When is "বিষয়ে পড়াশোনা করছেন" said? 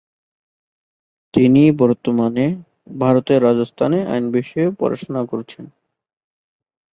4.31-5.65